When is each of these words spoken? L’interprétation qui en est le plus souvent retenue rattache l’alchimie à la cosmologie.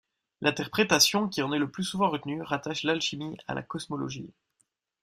L’interprétation 0.41 1.29
qui 1.29 1.43
en 1.43 1.53
est 1.53 1.59
le 1.59 1.69
plus 1.69 1.83
souvent 1.83 2.09
retenue 2.09 2.41
rattache 2.41 2.81
l’alchimie 2.81 3.37
à 3.47 3.53
la 3.53 3.61
cosmologie. 3.61 4.33